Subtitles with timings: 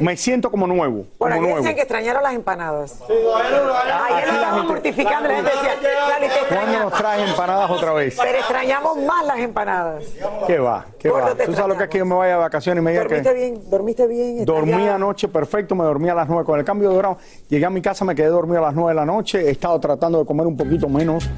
[0.00, 1.04] Me siento como nuevo.
[1.18, 1.58] Bueno, como aquí nuevo.
[1.58, 2.98] dicen que extrañaron las empanadas.
[3.02, 5.74] Ayer lo estaban mortificando, la gente decía,
[6.08, 6.92] "Lali, te ¿Cuándo nos extrañamos".
[6.98, 8.16] traes empanadas otra vez?
[8.20, 10.04] Pero extrañamos más las empanadas.
[10.46, 10.86] ¿Qué va?
[10.98, 11.34] ¿Qué Gordo, va?
[11.34, 13.02] te ¿Tú sabes lo que es que yo me vaya de vacaciones y me diga
[13.04, 13.70] ¿Dormiste que bien?
[13.70, 14.38] ¿Dormiste bien?
[14.38, 15.74] ¿Estás dormí anoche perfecto?
[15.74, 17.16] Me dormí a las 9 con el cambio de hora.
[17.48, 19.40] Llegué a mi casa, me quedé dormido a las 9 de la noche.
[19.46, 21.28] He estado tratando de comer un poquito menos,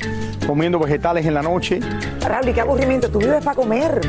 [0.46, 1.80] comiendo vegetales en la noche.
[2.20, 3.08] Raúl, ¿y qué aburrimiento?
[3.10, 4.00] Tú vives para comer.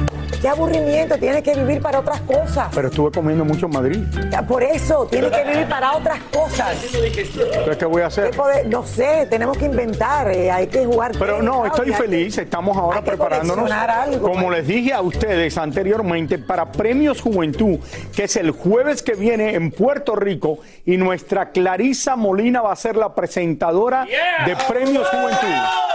[0.42, 1.18] ¿Qué aburrimiento?
[1.18, 2.68] Tienes que vivir para otras cosas.
[2.74, 4.04] Pero estuve comiendo mucho en Madrid.
[4.32, 6.76] Ya, Por eso, tienes que vivir para otras cosas.
[6.94, 8.32] Entonces, ¿qué voy a hacer?
[8.32, 11.12] ¿Qué poder- No sé, tenemos que inventar, eh, hay que jugar.
[11.18, 12.38] Pero no, estoy que- feliz.
[12.38, 13.72] Estamos ahora hay que preparándonos.
[13.72, 14.58] algo, como pues.
[14.60, 17.80] les dije a ustedes anteriormente, para Premios Juventud,
[18.16, 22.76] que es el jueves que viene en Puerto Rico, y nuestra Clarisa Molina va a
[22.76, 24.06] ser la presentadora
[24.46, 25.95] de Premios Juventud.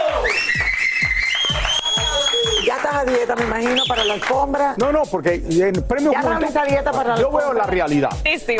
[3.00, 4.74] A dieta, me imagino, para la alfombra.
[4.76, 8.10] No, no, porque en Premios Ya está a dieta para la yo veo la realidad.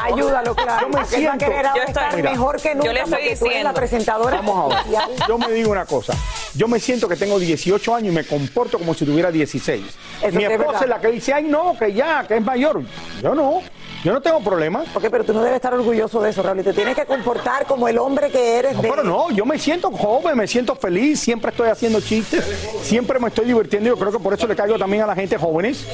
[0.03, 0.87] Ayúdalo, claro.
[0.87, 1.47] Yo me a siento-
[1.77, 2.87] Yo estoy- mejor que nunca.
[2.87, 3.75] yo le estoy eres la diciendo.
[3.75, 4.81] presentadora Vamos ahora.
[4.81, 5.11] oficial.
[5.29, 6.15] Yo me digo una cosa.
[6.55, 9.85] Yo me siento que tengo 18 años y me comporto como si tuviera 16.
[10.23, 12.83] Eso Mi esposa es la que dice, ay no, que ya, que es mayor.
[13.23, 13.63] Yo no.
[14.03, 14.83] Yo no tengo problema.
[14.95, 16.61] Ok, pero tú no debes estar orgulloso de eso, Raúl.
[16.61, 18.75] y Te tienes que comportar como el hombre que eres.
[18.77, 22.45] No, de- pero no, yo me siento joven, me siento feliz, siempre estoy haciendo chistes,
[22.83, 23.89] siempre me estoy divirtiendo.
[23.91, 25.87] Yo creo que por eso le caigo también a la gente jóvenes,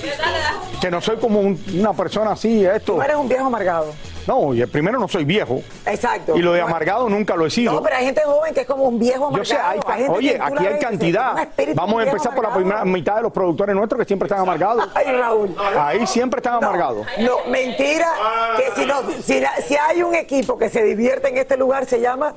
[0.80, 2.94] que no soy como un- una persona así, esto.
[2.94, 3.92] Tú eres un viejo amargado.
[4.26, 6.36] No, primero no soy viejo, Exacto.
[6.36, 7.72] y lo de amargado nunca lo he sido.
[7.74, 9.44] No, pero hay gente joven que es como un viejo amargado.
[9.44, 11.32] Yo sé, hay, Hay gente oye, aquí hay cantidad.
[11.34, 12.54] "Un espíritu Vamos a empezar por la amargado".
[12.54, 14.88] primera mitad de los productores nuestros que siempre están amargados.
[14.94, 15.54] Ay, Raúl.
[15.78, 17.06] Ahí siempre están amargados.
[17.18, 18.08] No, mentira.
[18.56, 22.34] Que si, no, si, hay un equipo que se divierte en este lugar, se llama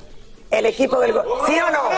[0.51, 1.13] el equipo del.
[1.47, 1.89] ¿Sí o no?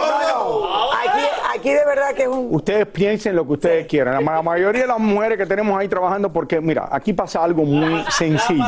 [0.00, 0.92] No, no.
[0.92, 1.26] Aquí,
[1.62, 2.48] aquí de verdad que es un.
[2.50, 4.14] Ustedes piensen lo que ustedes quieran.
[4.14, 7.64] La ma- mayoría de las mujeres que tenemos ahí trabajando, porque mira, aquí pasa algo
[7.64, 8.64] muy sencillo.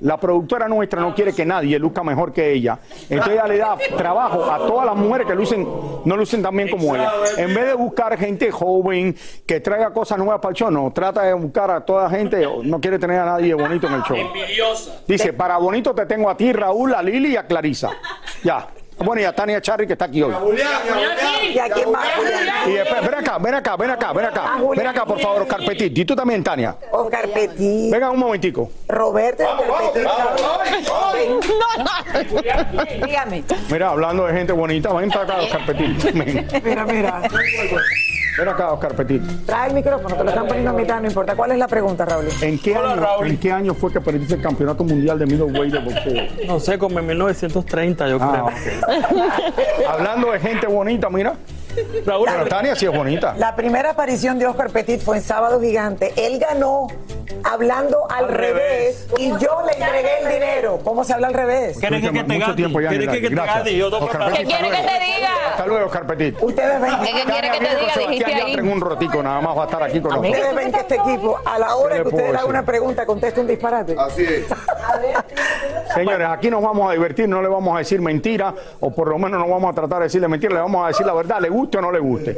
[0.00, 2.78] La productora nuestra no quiere que nadie luzca mejor que ella.
[3.08, 5.66] Entonces ella le da trabajo a todas las mujeres que lucen,
[6.04, 7.10] no lucen tan bien como ella.
[7.36, 9.14] En vez de buscar gente joven
[9.46, 12.80] que traiga cosas nuevas para el show, no, trata de buscar a toda gente, no
[12.80, 14.16] quiere tener a nadie bonito en el show.
[15.06, 17.90] Dice, para bonito te tengo a ti, Raúl, a Lili y a Clarisa.
[18.42, 18.66] Ya.
[19.04, 20.34] Bueno, y a Tania Charry que está aquí hoy.
[21.52, 22.06] ¿Y a quién más?
[22.66, 24.58] Y después, ven acá, ven acá, ven acá, ven acá.
[24.76, 25.96] Ven acá, por favor, Oscar Petit.
[25.98, 26.76] Y tú también, Tania.
[26.90, 27.90] Oscar Petit.
[27.90, 28.70] Venga un momentico.
[28.88, 29.44] Roberto.
[33.06, 33.44] Dígame.
[33.70, 36.12] Mira, hablando de gente bonita, ven para acá, Oscar Petit.
[36.64, 37.22] Mira, mira.
[38.38, 39.22] Ven acá, Oscar Petit.
[39.46, 41.34] Trae el micrófono, te lo están poniendo a mitad, no importa.
[41.34, 42.26] ¿Cuál es la pregunta, Raúl?
[42.40, 45.78] ¿En qué, año, ¿En qué año fue que perdiste el campeonato mundial de middleweight de
[45.80, 46.46] boxeo?
[46.46, 48.30] No sé, como en 1930 yo creo.
[48.30, 49.88] Ah, ok.
[49.88, 51.34] Hablando de gente bonita, mira.
[52.04, 53.34] Raúl, Bueno, Tania sí es bonita.
[53.38, 56.12] La primera aparición de Oscar Petit fue en Sábado Gigante.
[56.16, 56.88] Él ganó
[57.44, 60.80] hablando al, revés, y yo le entregué el dinero.
[60.84, 61.78] ¿Cómo se habla al revés?
[61.78, 62.54] ¿quieres que, que te Mucho gane?
[62.54, 63.76] tiempo ya en ¿Quieres que, que te gane?
[63.76, 65.30] Yo Oscar ¿Qué quiere que te diga?
[65.50, 66.36] Hasta luego, Oscar Petit.
[66.42, 67.92] Ustedes ven, ¿Qué quiere que te diga?
[67.98, 68.72] Dijiste Yatra en ahí.
[68.72, 70.32] un rotico, nada más va a estar aquí con nosotros.
[70.32, 72.64] ustedes ven que este equipo, a la hora ¿Qué que le ustedes puedo hagan una
[72.64, 73.96] pregunta, contesta un disparate.
[73.98, 74.46] Así es.
[75.94, 79.18] Señores, aquí nos vamos a divertir, no le vamos a decir mentira, o por lo
[79.18, 81.48] menos no vamos a tratar de decirle mentira, le vamos a decir la verdad, le
[81.50, 82.32] guste o no le guste.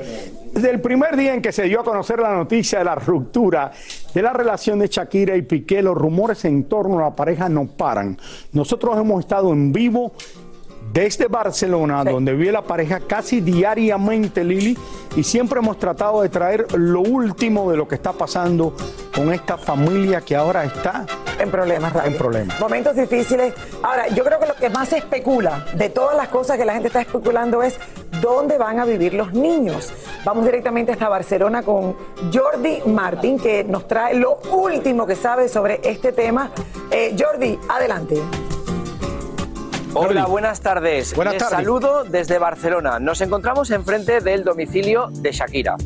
[0.53, 3.71] Desde el primer día en que se dio a conocer la noticia de la ruptura
[4.15, 7.67] de la relación de Shakira y Piqué, los rumores en torno a la pareja no
[7.67, 8.17] paran.
[8.53, 10.13] Nosotros hemos estado en vivo
[10.95, 14.79] desde Barcelona, donde vive la pareja casi diariamente, Lili,
[15.17, 18.77] y siempre hemos tratado de traer lo último de lo que está pasando
[19.13, 21.05] con esta familia que ahora está
[21.41, 22.13] en problemas, Raúl.
[22.13, 22.61] En problemas.
[22.61, 23.55] Momentos difíciles.
[23.83, 26.75] Ahora, yo creo que lo que más se especula de todas las cosas que la
[26.75, 27.77] gente está especulando es
[28.23, 29.93] dónde van a vivir los niños.
[30.25, 31.97] Vamos directamente hasta Barcelona con
[32.33, 36.53] Jordi Martín, que nos trae lo último que sabe sobre este tema.
[36.93, 38.44] Eh, Jordi, adelante.
[39.97, 41.15] Hola, buenas tardes.
[41.15, 41.59] Buenas Les tardes.
[41.59, 42.99] saludo desde Barcelona.
[42.99, 45.77] Nos encontramos enfrente del domicilio de Shakira.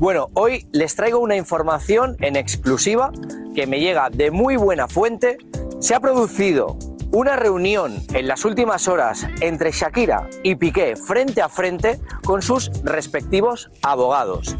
[0.00, 3.12] Bueno, hoy les traigo una información en exclusiva
[3.54, 5.38] que me llega de muy buena fuente.
[5.78, 6.76] Se ha producido
[7.12, 12.70] una reunión en las últimas horas entre Shakira y Piqué frente a frente con sus
[12.82, 14.56] respectivos abogados.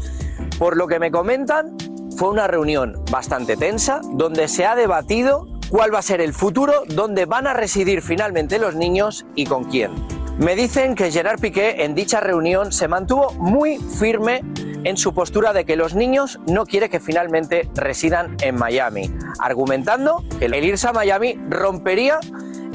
[0.57, 1.75] Por lo que me comentan,
[2.15, 6.83] fue una reunión bastante tensa donde se ha debatido cuál va a ser el futuro,
[6.87, 9.89] dónde van a residir finalmente los niños y con quién.
[10.37, 14.41] Me dicen que Gerard Piqué en dicha reunión se mantuvo muy firme
[14.83, 20.23] en su postura de que los niños no quiere que finalmente residan en Miami, argumentando
[20.37, 22.19] que el irse a Miami rompería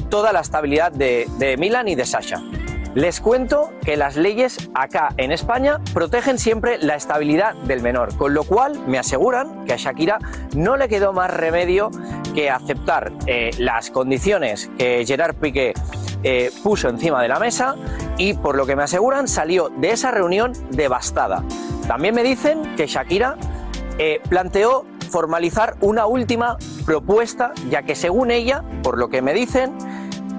[0.09, 2.41] toda la estabilidad de, de Milan y de Sasha.
[2.95, 8.33] Les cuento que las leyes acá en España protegen siempre la estabilidad del menor, con
[8.33, 10.17] lo cual me aseguran que a Shakira
[10.55, 11.91] no le quedó más remedio
[12.33, 15.73] que aceptar eh, las condiciones que Gerard Piqué
[16.23, 17.75] eh, puso encima de la mesa
[18.17, 21.43] y por lo que me aseguran salió de esa reunión devastada.
[21.87, 23.37] También me dicen que Shakira
[23.99, 29.77] eh, planteó formalizar una última propuesta, ya que según ella, por lo que me dicen,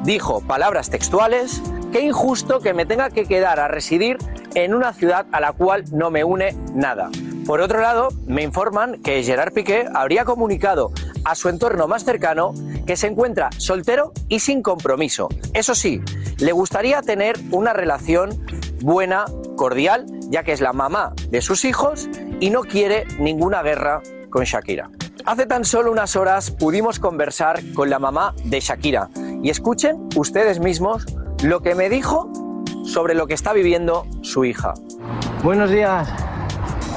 [0.04, 1.62] dijo palabras textuales,
[1.92, 4.18] qué injusto que me tenga que quedar a residir
[4.54, 7.10] en una ciudad a la cual no me une nada.
[7.46, 10.92] Por otro lado, me informan que Gerard Piqué habría comunicado
[11.24, 12.54] a su entorno más cercano
[12.86, 15.28] que se encuentra soltero y sin compromiso.
[15.52, 16.00] Eso sí,
[16.38, 18.44] le gustaría tener una relación
[18.80, 19.24] buena,
[19.56, 22.08] cordial, ya que es la mamá de sus hijos
[22.40, 24.00] y no quiere ninguna guerra
[24.30, 24.90] con Shakira.
[25.26, 29.10] Hace tan solo unas horas pudimos conversar con la mamá de Shakira
[29.42, 31.04] y escuchen ustedes mismos
[31.42, 32.28] lo que me dijo
[32.84, 34.74] sobre lo que está viviendo su hija.
[35.42, 36.08] Buenos días.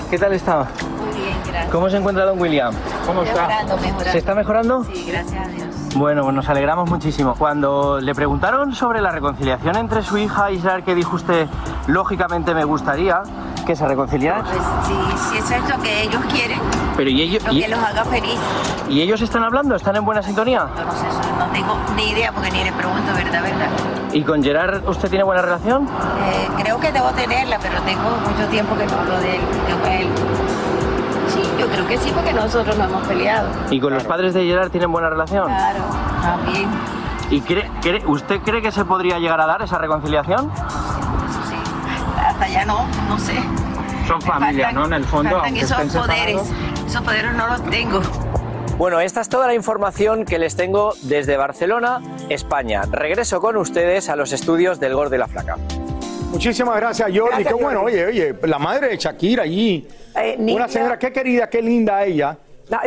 [0.10, 0.68] ¿Qué tal está?
[1.02, 1.72] Muy bien, gracias.
[1.72, 2.74] ¿Cómo se encuentra don William?
[3.06, 4.12] ¿Cómo Mejorando, mejorando.
[4.12, 4.84] ¿Se está mejorando?
[4.84, 5.68] Sí, gracias a Dios.
[5.96, 7.36] Bueno, pues nos alegramos muchísimo.
[7.36, 11.48] Cuando le preguntaron sobre la reconciliación entre su hija y Gerard, que dijo usted,
[11.88, 13.22] lógicamente me gustaría
[13.66, 14.44] que se reconciliaran.
[14.44, 14.58] Pues
[14.88, 14.94] sí,
[15.32, 16.60] sí es cierto que ellos quieren
[16.98, 18.38] Pero ¿y ellos, lo y, que los haga feliz.
[18.90, 19.76] y ellos están hablando?
[19.76, 20.66] ¿Están en buena sintonía?
[20.66, 23.42] No sé, eso no tengo ni idea porque ni le pregunto, ¿verdad?
[23.44, 23.68] ¿verdad?
[24.14, 25.84] ¿Y con Gerard usted tiene buena relación?
[25.86, 29.74] Eh, creo que debo tenerla, pero tengo mucho tiempo que no hablo de él, de
[29.82, 30.08] con él.
[31.34, 33.48] Sí, yo creo que sí, porque nosotros no hemos peleado.
[33.72, 35.48] ¿Y con los padres de Gerard tienen buena relación?
[35.48, 35.80] Claro,
[36.22, 36.70] también.
[37.32, 40.52] ¿Y cree, cree- usted cree que se podría llegar a dar esa reconciliación?
[40.56, 41.56] Eso sí.
[42.24, 43.36] Hasta allá no, no sé.
[44.08, 44.86] Son familia, Faltan- ¿no?
[44.86, 46.42] En el fondo, aunque esos estén poderes.
[46.48, 46.86] separados.
[46.88, 48.02] Esos poderes no los tengo.
[48.84, 52.82] Bueno, esta es toda la información que les tengo desde Barcelona, España.
[52.92, 55.56] Regreso con ustedes a los estudios del Gor de la Flaca.
[56.34, 57.30] Muchísimas gracias, Jordi.
[57.30, 57.94] Gracias, qué bueno, Jordi.
[58.02, 59.88] oye, oye, la madre de Shakira allí.
[60.14, 62.38] Eh, Una señora, qué querida, qué linda ella.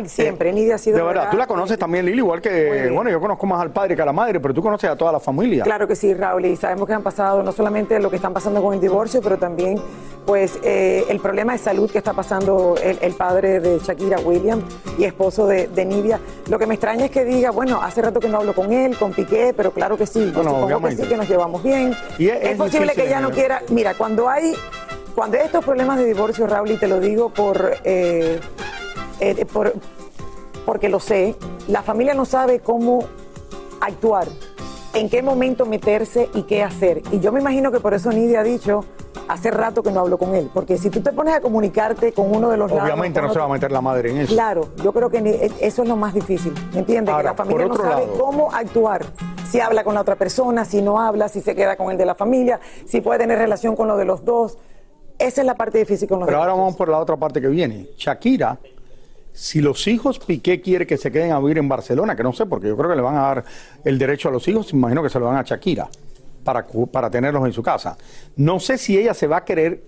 [0.06, 3.10] Siempre, Nidia ha sido De verdad, verdad, tú la conoces también, Lili, igual que, bueno,
[3.10, 5.20] yo conozco más al padre que a la madre, pero tú conoces a toda la
[5.20, 5.64] familia.
[5.64, 8.62] Claro que sí, Raúl, y sabemos que han pasado no solamente lo que están pasando
[8.62, 9.80] con el divorcio, pero también
[10.24, 14.60] pues eh, el problema de salud que está pasando el, el padre de Shakira, William,
[14.98, 16.18] y esposo de, de Nidia.
[16.48, 18.96] Lo que me extraña es que diga, bueno, hace rato que no hablo con él,
[18.96, 21.94] con Piqué, pero claro que sí, yo Bueno, supongo que sí, que nos llevamos bien.
[22.18, 23.34] Y es- posible que ella no ¿no?
[23.34, 24.54] quiera, mira, cuando hay,
[25.14, 27.74] cuando hay estos problemas de divorcio, Raúl, y te lo digo por...
[27.84, 28.40] eh,
[29.20, 29.74] eh, por
[30.64, 31.36] porque lo sé,
[31.68, 33.04] la familia no sabe cómo
[33.80, 34.26] actuar,
[34.94, 37.02] en qué momento meterse y qué hacer.
[37.12, 38.84] Y yo me imagino que por eso Nidia ha dicho,
[39.28, 42.34] hace rato que no hablo con él, porque si tú te pones a comunicarte con
[42.34, 44.32] uno de los Obviamente no se va a meter la madre en eso.
[44.34, 47.14] Claro, yo creo que e, eso es lo más difícil, ¿me entiendes?
[47.14, 49.04] Ahora, que la familia no sabe lado- cómo actuar.
[49.48, 52.06] Si habla con la otra persona, si no habla, si se queda con el de
[52.06, 54.58] la familia, si puede tener relación con lo de los dos.
[55.18, 57.46] Esa es la parte difícil con los Pero ahora vamos por la otra parte que
[57.48, 57.88] viene.
[57.96, 58.58] Shakira,
[59.36, 62.46] si los hijos Piqué quiere que se queden a vivir en Barcelona, que no sé,
[62.46, 63.44] porque yo creo que le van a dar
[63.84, 65.90] el derecho a los hijos, imagino que se lo dan a Shakira
[66.42, 67.98] para, para tenerlos en su casa.
[68.36, 69.84] No sé si ella se va a querer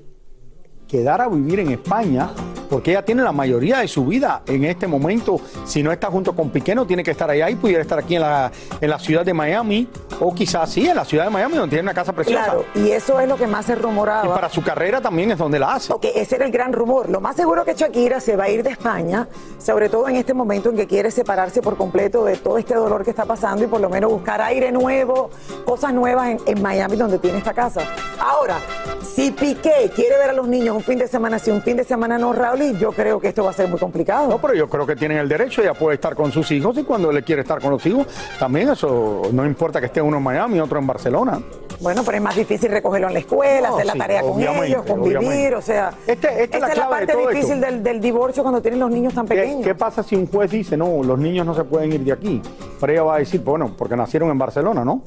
[0.86, 2.30] quedar a vivir en España
[2.68, 5.40] porque ella tiene la mayoría de su vida en este momento.
[5.64, 8.16] Si no está junto con Piqué, no tiene que estar allá y pudiera estar aquí
[8.16, 9.88] en la, en la ciudad de Miami,
[10.20, 12.44] o quizás sí, en la ciudad de Miami, donde tiene una casa preciosa.
[12.44, 14.26] Claro, y eso es lo que más se rumoraba.
[14.26, 15.92] Y para su carrera también es donde la hace.
[15.92, 17.08] Ok, ese era el gran rumor.
[17.08, 20.34] Lo más seguro que Shakira se va a ir de España, sobre todo en este
[20.34, 23.66] momento en que quiere separarse por completo de todo este dolor que está pasando y
[23.66, 25.30] por lo menos buscar aire nuevo,
[25.64, 27.82] cosas nuevas en, en Miami donde tiene esta casa.
[28.20, 28.56] Ahora,
[29.02, 31.84] si Piqué quiere ver a los niños un fin de semana sí, un fin de
[31.84, 34.28] semana no, Raúl, yo creo que esto va a ser muy complicado.
[34.28, 36.82] No, pero yo creo que tienen el derecho, ella puede estar con sus hijos y
[36.84, 38.06] cuando le quiere estar con los hijos,
[38.38, 41.40] también eso no importa que esté uno en Miami y otro en Barcelona.
[41.80, 44.82] Bueno, pero es más difícil recogerlo en la escuela, No, hacer la tarea con ellos,
[44.84, 45.54] convivir, obviamente.
[45.54, 45.90] o sea.
[46.06, 47.66] Este- esta es la de parte todo difícil esto.
[47.66, 49.64] del, del divorcio cuando tienen los niños tan ¿Qué, pequeños.
[49.64, 52.42] qué pasa si un juez dice, no, los niños no se pueden ir de aquí?
[52.80, 55.02] Pero ella va a decir, bueno, porque nacieron en Barcelona, ¿no?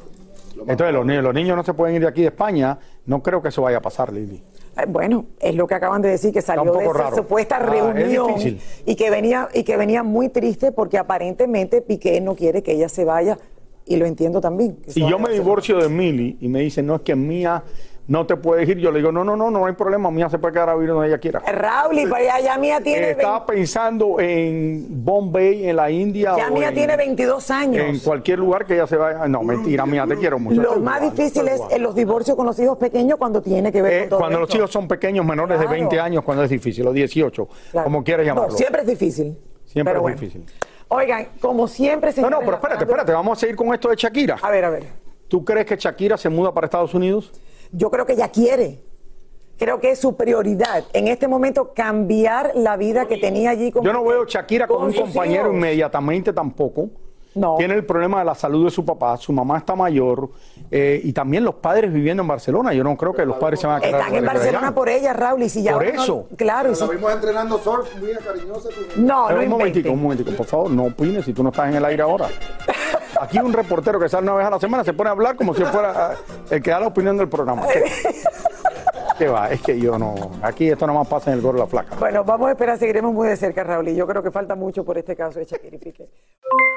[0.67, 2.77] Entonces los niños, los niños no se pueden ir de aquí de España.
[3.05, 4.41] No creo que eso vaya a pasar, Lili.
[4.77, 7.15] Eh, Bueno, es lo que acaban de decir, que salió de esa raro.
[7.15, 8.35] supuesta Ah, es reunión
[8.85, 12.89] y que venía y que venía muy triste porque aparentemente Piqué no quiere que ella
[12.89, 13.37] se vaya
[13.85, 14.77] y lo entiendo también.
[14.87, 17.63] Si yo me divorcio de Mili y me dicen, no, es que Mía
[18.07, 20.37] no te puedes ir, yo le digo, no, no, no, no hay problema, Mía se
[20.37, 21.41] puede quedar a vivir donde ella quiera.
[21.47, 26.35] Eh, Raúl, y para allá, ya Mía tiene, Estaba pensando en Bombay, en la India.
[26.35, 27.85] ya o Mía en- tiene 22 años.
[27.85, 29.27] En cualquier lugar que ella se vaya.
[29.27, 30.61] No, mentira, Mía, te quiero mucho.
[30.61, 33.93] Lo más difícil es en los divorcios con los hijos pequeños cuando tiene que ver
[33.93, 35.79] Eh, con todo cuando los hijos son pequeños, menores de Claro.
[35.79, 37.85] 20 años, cuando es difícil, los 18, Claro.
[37.85, 38.57] como quieras No, llamarlo.
[38.57, 39.37] siempre es difícil.
[39.65, 40.17] Siempre pero es bueno.
[40.19, 40.45] difícil.
[40.89, 43.87] Oigan, como siempre, No, señores, no, pero la espérate, espérate, vamos a seguir con esto
[43.87, 44.37] de Shakira.
[44.41, 44.83] A ver, a ver.
[45.29, 47.31] ¿Tú crees que Shakira se muda para Estados Unidos?
[47.71, 48.79] Yo creo que ella quiere.
[49.57, 53.83] Creo que es su prioridad en este momento cambiar la vida que tenía allí con
[53.85, 55.55] Yo no veo Shakira con un compañero hijos.
[55.55, 56.89] inmediatamente tampoco.
[57.33, 57.55] No.
[57.57, 60.29] Tiene el problema de la salud de su papá, su mamá está mayor
[60.69, 62.73] eh, y también los padres viviendo en Barcelona.
[62.73, 64.25] Yo no creo que los padres se van a quedar Están en.
[64.25, 66.27] Barcelona por ella, Raúl, y si ya Por no- eso.
[66.35, 68.67] claro, y si- La vimos entrenando surf, muy cariñosa.
[68.97, 69.93] no, Pero no un momentico, inventen.
[69.93, 72.27] un momentico, por favor, no opines si tú no estás en el aire ahora.
[73.21, 75.53] Aquí un reportero que sale una vez a la semana se pone a hablar como
[75.53, 77.67] si fuera eh, el que da la opinión del programa.
[77.67, 77.83] ¿Qué,
[79.19, 79.51] qué va?
[79.51, 80.15] Es que yo no.
[80.41, 81.95] Aquí esto nada más pasa en el gorro de la flaca.
[81.99, 84.83] Bueno, vamos a esperar, seguiremos muy de cerca, Raúl, y yo creo que falta mucho
[84.83, 86.09] por este caso de Shakira y Piqué.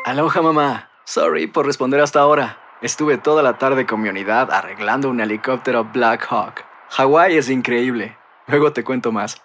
[0.05, 0.91] Aloha mamá.
[1.07, 2.59] Sorry por responder hasta ahora.
[2.83, 6.63] Estuve toda la tarde con mi unidad arreglando un helicóptero Black Hawk.
[6.91, 8.19] Hawái es increíble.
[8.49, 9.41] Luego te cuento más.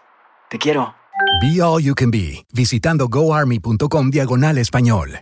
[0.50, 0.96] Te quiero.
[1.42, 5.22] Be All You Can Be, visitando goarmy.com diagonal español.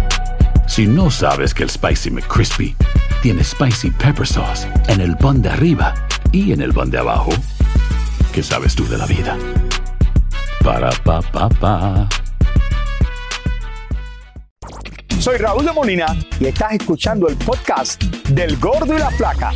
[0.71, 2.73] Si no sabes que el Spicy McCrispy
[3.21, 5.93] tiene Spicy Pepper Sauce en el pan de arriba
[6.31, 7.31] y en el pan de abajo,
[8.31, 9.37] ¿qué sabes tú de la vida?
[10.63, 12.07] Para, pa, pa, pa.
[15.19, 19.51] Soy Raúl de Molina y estás escuchando el podcast del Gordo y la Flaca.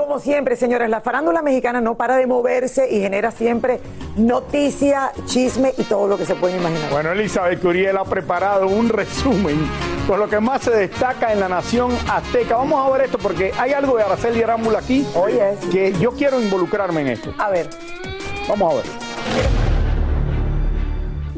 [0.00, 3.80] Como siempre, señores, la farándula mexicana no para de moverse y genera siempre
[4.16, 6.90] noticia, chisme y todo lo que se pueden imaginar.
[6.90, 9.58] Bueno, Elizabeth Curiel ha preparado un resumen
[10.08, 12.56] con lo que más se destaca en la nación azteca.
[12.56, 15.06] Vamos a ver esto porque hay algo de Araceli Arámbula aquí
[15.70, 17.34] que yo quiero involucrarme en esto.
[17.36, 17.68] A ver.
[18.48, 19.59] Vamos a ver.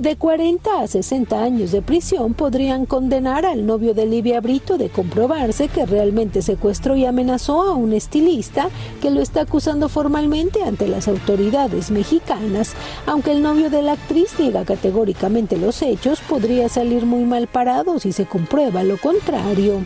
[0.03, 4.89] De 40 a 60 años de prisión podrían condenar al novio de Livia Brito de
[4.89, 8.69] comprobarse que realmente secuestró y amenazó a un estilista
[9.01, 12.75] que lo está acusando formalmente ante las autoridades mexicanas.
[13.07, 18.01] Aunque el novio de la actriz niega categóricamente los hechos, podría salir muy mal parado
[18.01, 19.85] si se comprueba lo contrario.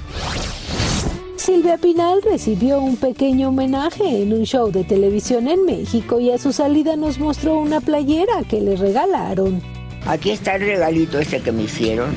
[1.37, 6.39] Silvia Pinal recibió un pequeño homenaje en un show de televisión en México y a
[6.39, 9.76] su salida nos mostró una playera que le regalaron.
[10.07, 12.15] Aquí está el regalito ese que me hicieron.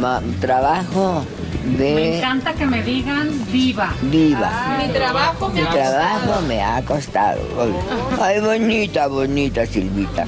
[0.00, 1.24] Ma- trabajo
[1.78, 1.94] de...
[1.94, 3.92] Me encanta que me digan viva.
[4.02, 4.76] Viva.
[4.78, 7.40] Mi trabajo me Mi ha trabajo me ha costado.
[8.20, 10.26] Ay, bonita, bonita Silvita.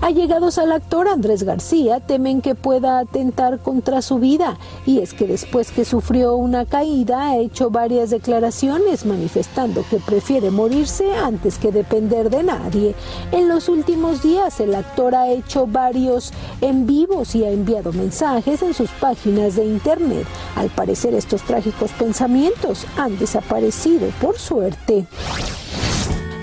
[0.00, 5.26] Allegados al actor Andrés García temen que pueda atentar contra su vida y es que
[5.26, 11.72] después que sufrió una caída ha hecho varias declaraciones manifestando que prefiere morirse antes que
[11.72, 12.94] depender de nadie.
[13.32, 18.62] En los últimos días el actor ha hecho varios en vivos y ha enviado mensajes
[18.62, 20.26] en sus páginas de internet.
[20.54, 25.06] Al parecer estos trágicos pensamientos han desaparecido por suerte.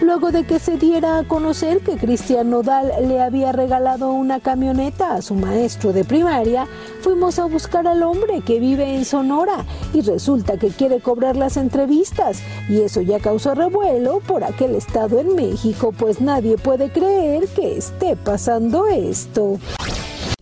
[0.02, 5.16] Luego de que se diera a conocer que Cristian Nodal le había regalado una camioneta
[5.16, 6.68] a su maestro de primaria,
[7.00, 11.56] fuimos a buscar al hombre que vive en Sonora y resulta que quiere cobrar las
[11.56, 17.48] entrevistas y eso ya causó revuelo por aquel estado en México, pues nadie puede creer
[17.48, 19.58] que esté pasando esto.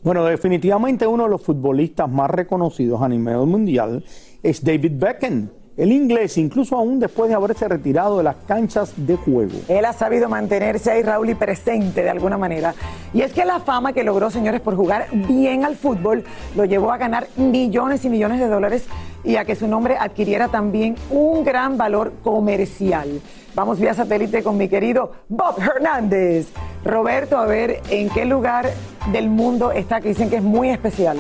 [0.04, 4.04] Bueno, definitivamente uno de los futbolistas más reconocidos a nivel mundial
[4.42, 5.63] es David Beckham.
[5.76, 9.54] El inglés, incluso aún después de haberse retirado de las canchas de juego.
[9.68, 12.76] Él ha sabido mantenerse ahí, Raúl, presente de alguna manera.
[13.12, 16.24] Y es que la fama que logró, señores, por jugar bien al fútbol,
[16.56, 18.86] lo llevó a ganar millones y millones de dólares
[19.24, 23.22] y a que su nombre adquiriera también un gran valor comercial.
[23.56, 26.50] Vamos vía satélite con mi querido Bob Hernández.
[26.86, 28.70] Roberto, a ver en qué lugar
[29.12, 31.18] del mundo está, que dicen que es muy especial,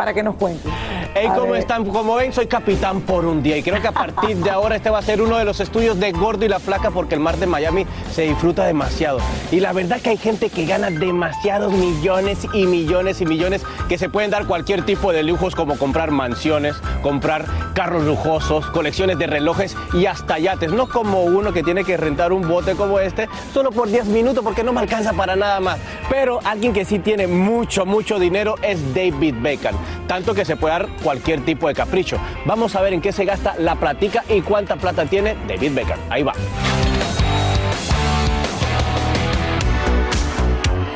[0.00, 0.66] para que nos cuente.
[1.14, 1.60] Hey, A ¿cómo ver.
[1.60, 1.84] están?
[1.84, 4.88] Como ven, soy capitán por un día y creo que a partir de ahora este
[4.88, 7.36] va a ser uno de los estudios de Gordo y la Flaca porque el mar
[7.36, 9.18] de Miami se disfruta demasiado.
[9.50, 13.98] Y la verdad que hay gente que gana demasiados millones y millones y millones que
[13.98, 19.26] se pueden dar cualquier tipo de lujos como comprar mansiones, comprar carros lujosos, colecciones de
[19.26, 20.72] relojes y hasta yates.
[20.72, 24.42] No como uno que tiene que rentar un bote como este solo por 10 minutos
[24.42, 25.78] porque no me alcanza para nada más.
[26.08, 29.74] Pero alguien que sí tiene mucho, mucho dinero es David Beckham.
[30.06, 32.18] Tanto que se puede dar cualquier tipo de capricho.
[32.44, 35.98] Vamos a ver en qué se gasta la platica y cuánta plata tiene David Beckham.
[36.10, 36.32] Ahí va.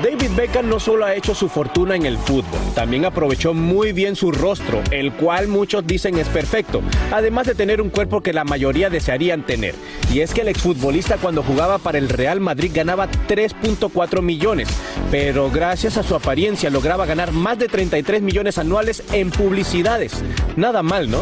[0.05, 4.17] David Beckham no solo ha hecho su fortuna en el fútbol, también aprovechó muy bien
[4.17, 8.45] su rostro, el cual muchos dicen es perfecto, además de tener un cuerpo que la
[8.45, 9.75] mayoría desearían tener.
[10.13, 14.69] Y es que el exfutbolista cuando jugaba para el Real Madrid ganaba 3.4 millones,
[15.11, 20.23] pero gracias a su apariencia lograba ganar más de 33 millones anuales en publicidades.
[20.55, 21.21] Nada mal, ¿no?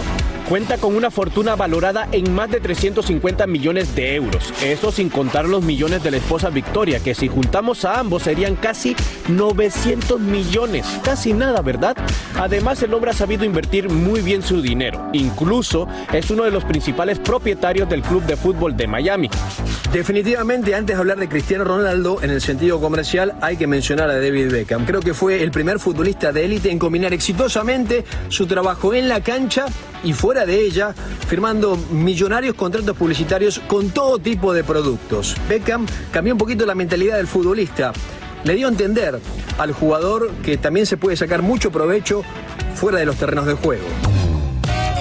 [0.52, 4.52] Cuenta con una fortuna valorada en más de 350 millones de euros.
[4.62, 8.56] Eso sin contar los millones de la esposa Victoria, que si juntamos a ambos serían
[8.56, 8.94] casi
[9.28, 10.87] 900 millones.
[11.02, 11.97] Casi nada, ¿verdad?
[12.38, 15.09] Además, el hombre ha sabido invertir muy bien su dinero.
[15.14, 19.30] Incluso es uno de los principales propietarios del club de fútbol de Miami.
[19.90, 24.21] Definitivamente, antes de hablar de Cristiano Ronaldo, en el sentido comercial, hay que mencionar a
[24.21, 24.85] David Beckham.
[24.85, 29.23] Creo que fue el primer futbolista de élite en combinar exitosamente su trabajo en la
[29.23, 29.64] cancha
[30.04, 30.94] y fuera de ella,
[31.28, 35.36] firmando millonarios contratos publicitarios con todo tipo de productos.
[35.49, 37.93] Beckham cambió un poquito la mentalidad del futbolista.
[38.45, 39.21] Le dio a entender
[39.58, 42.23] al jugador que también se puede sacar mucho provecho
[42.75, 43.86] fuera de los terrenos de juego.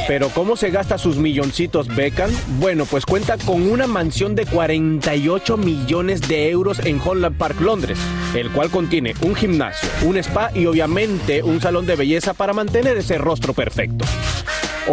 [0.07, 2.31] Pero ¿cómo se gasta sus milloncitos Beckham?
[2.59, 7.97] Bueno, pues cuenta con una mansión de 48 millones de euros en Holland Park, Londres,
[8.35, 12.97] el cual contiene un gimnasio, un spa y obviamente un salón de belleza para mantener
[12.97, 14.03] ese rostro perfecto.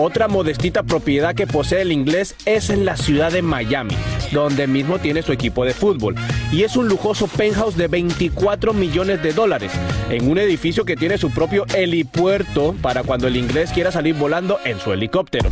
[0.01, 3.97] Otra modestita propiedad que posee el inglés es en la ciudad de Miami,
[4.31, 6.15] donde mismo tiene su equipo de fútbol.
[6.53, 9.73] Y es un lujoso penthouse de 24 millones de dólares,
[10.09, 14.61] en un edificio que tiene su propio helipuerto para cuando el inglés quiera salir volando
[14.65, 15.51] en su helicóptero.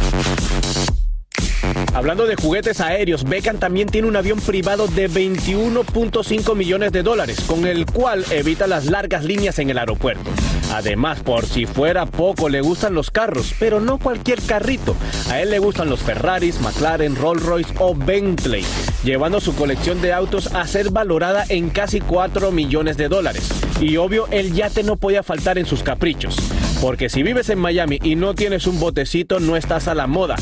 [1.93, 7.41] Hablando de juguetes aéreos, Beckham también tiene un avión privado de 21.5 millones de dólares,
[7.41, 10.31] con el cual evita las largas líneas en el aeropuerto.
[10.73, 14.97] Además, por si fuera poco, le gustan los carros, pero no cualquier carrito.
[15.31, 18.65] A él le gustan los Ferraris, McLaren, Rolls Royce o Bentley,
[19.05, 23.49] llevando su colección de autos a ser valorada en casi 4 millones de dólares.
[23.81, 26.37] Y obvio, el yate no podía faltar en sus caprichos.
[26.81, 30.37] Porque si vives en Miami y no tienes un botecito, no estás a la moda.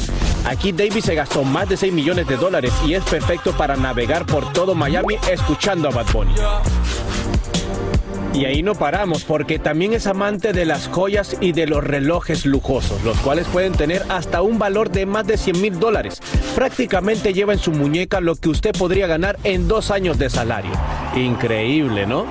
[0.47, 4.27] Aquí David se gastó más de 6 millones de dólares y es perfecto para navegar
[4.27, 6.35] por todo Miami escuchando a Bad Bunny.
[8.35, 12.45] Y ahí no paramos porque también es amante de las joyas y de los relojes
[12.47, 16.21] lujosos, los cuales pueden tener hasta un valor de más de 100 mil dólares.
[16.55, 20.73] Prácticamente lleva en su muñeca lo que usted podría ganar en dos años de salario.
[21.15, 22.27] Increíble, ¿no?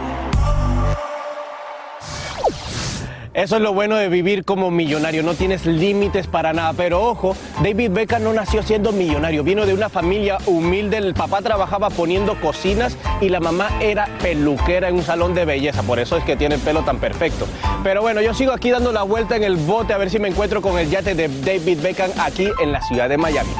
[3.33, 6.73] Eso es lo bueno de vivir como millonario, no tienes límites para nada.
[6.73, 10.97] Pero ojo, David Beckham no nació siendo millonario, vino de una familia humilde.
[10.97, 15.81] El papá trabajaba poniendo cocinas y la mamá era peluquera en un salón de belleza.
[15.81, 17.47] Por eso es que tiene el pelo tan perfecto.
[17.83, 20.27] Pero bueno, yo sigo aquí dando la vuelta en el bote a ver si me
[20.27, 23.51] encuentro con el yate de David Beckham aquí en la ciudad de Miami.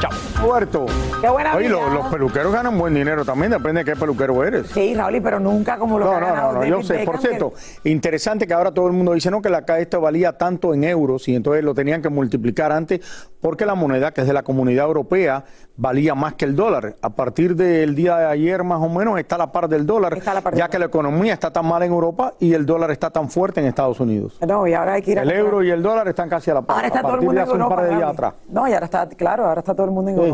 [0.00, 0.31] Chao.
[0.42, 0.86] Roberto.
[1.20, 4.66] Qué buena Oye, los, los peluqueros ganan buen dinero también, depende de qué peluquero eres.
[4.68, 7.04] Sí, Raúl, pero nunca como lo No, que no, no, no, yo sé.
[7.04, 7.52] Por cierto,
[7.84, 11.28] interesante que ahora todo el mundo dice, no, que la esto valía tanto en euros
[11.28, 13.00] y entonces lo tenían que multiplicar antes
[13.40, 15.44] porque la moneda, que es de la comunidad europea,
[15.76, 16.96] valía más que el dólar.
[17.02, 20.18] A partir del día de ayer, más o menos, está a la par del dólar,
[20.54, 23.60] ya que la economía está tan mal en Europa y el dólar está tan fuerte
[23.60, 24.38] en Estados Unidos.
[24.46, 25.44] No, y ahora hay que ir a El comprar.
[25.46, 26.76] euro y el dólar están casi a la par.
[26.76, 27.76] Ahora está a todo el mundo de en un Europa.
[27.76, 28.34] par de días atrás.
[28.48, 30.31] No, y ahora está, claro, ahora está todo el mundo en Europa.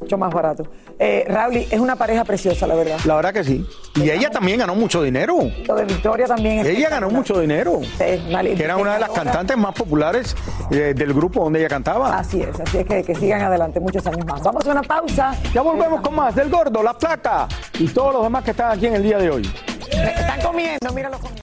[0.00, 0.66] Mucho más barato.
[0.98, 2.98] Eh, Raúl, es una pareja preciosa, la verdad.
[3.04, 3.66] La verdad que sí.
[3.96, 5.36] Y ella también ganó mucho dinero.
[5.66, 7.80] Lo de Victoria también es Ella ganó mucho dinero.
[7.98, 10.34] Sí, una Que era una de las cantantes más populares
[10.70, 12.18] eh, del grupo donde ella cantaba.
[12.18, 14.42] Así es, así es que, que sigan adelante muchos años más.
[14.42, 15.36] Vamos a una pausa.
[15.52, 17.46] Ya volvemos con más del gordo, la placa
[17.78, 19.50] y todos los demás que están aquí en el día de hoy.
[19.90, 21.42] Están comiendo, míralo comiendo.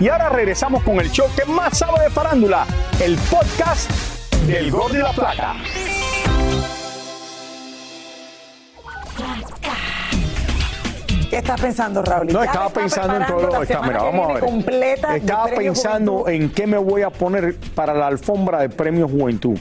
[0.00, 2.66] Y ahora regresamos con el show que más sabe de farándula,
[3.00, 3.88] el podcast
[4.48, 5.54] del gordo y la placa.
[11.34, 12.32] ¿Qué estás pensando, Raúl?
[12.32, 13.60] No, estaba pensando en todo.
[13.60, 14.44] Está, mira, vamos a ver.
[14.44, 19.58] completa Estaba pensando en qué me voy a poner para la alfombra de Premio Juventud.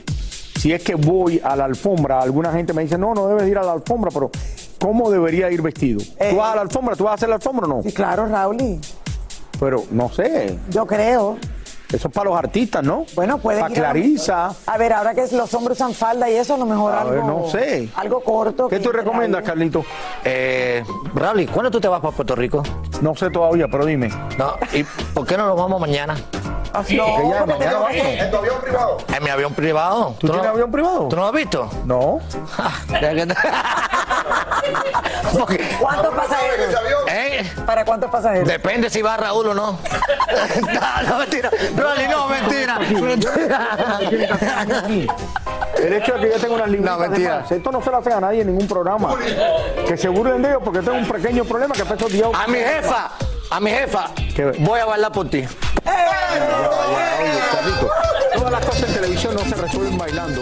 [0.60, 3.58] Si es que voy a la alfombra, alguna gente me dice, no, no debes ir
[3.58, 4.30] a la alfombra, pero
[4.78, 6.00] ¿cómo debería ir vestido?
[6.30, 6.96] ¿Tú vas a la alfombra?
[6.96, 7.82] ¿Tú vas a hacer la alfombra o no?
[7.82, 8.80] Sí, claro, Raúl.
[9.60, 10.56] Pero no sé.
[10.70, 11.40] Yo creo.
[11.94, 13.06] Eso es para los artistas, ¿no?
[13.14, 14.52] Bueno, puede Para Clarisa.
[14.66, 17.12] A ver, ahora que los hombres usan falda y eso, a lo mejor A algo.
[17.14, 17.88] ver, no sé.
[17.96, 18.68] Algo corto.
[18.68, 19.44] ¿Qué tú recomiendas.
[19.44, 19.86] Carlito?
[20.24, 22.64] Eh, Raúl, ¿cuándo tú te vas para Puerto Rico?
[23.02, 24.10] No sé todavía, pero dime.
[24.38, 26.16] No, ¿y por qué no nos vamos mañana?
[26.74, 27.92] Así, porque ya mañana vamos.
[27.94, 28.98] ¿En tu avión privado?
[29.16, 30.16] En mi avión privado.
[30.20, 31.08] ¿Tú tienes no- avión privado?
[31.10, 31.70] ¿Tú no lo has visto?
[31.86, 32.20] No.
[35.80, 36.76] ¿Cuántos pasajeros?
[37.10, 37.52] ¿Eh?
[37.66, 38.48] ¿Para cuántos pasajeros?
[38.48, 39.74] Depende si va Raúl o no.
[40.62, 41.50] no, no, mentira.
[41.76, 42.80] Rolly, no, mentira.
[45.78, 47.34] El hecho de que yo tenga unas libritas No, mentira.
[47.36, 49.16] de más, esto no se lo hace a nadie en ningún programa.
[49.88, 52.60] Que se burlen de ellos porque tengo un pequeño problema que peso 10 A mi
[52.60, 53.12] jefa,
[53.50, 54.06] a mi jefa,
[54.60, 55.46] voy a bailar por ti.
[58.34, 60.42] Todas las cosas en televisión no se resuelven bailando.